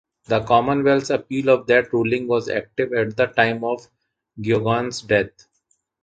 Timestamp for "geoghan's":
4.41-5.03